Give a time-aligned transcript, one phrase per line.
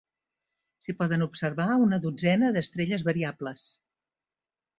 [0.85, 3.69] S'hi poden observar una dotzena d'estrelles variables.